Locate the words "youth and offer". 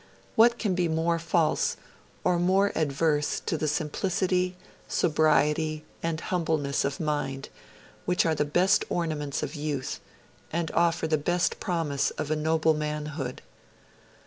9.53-11.05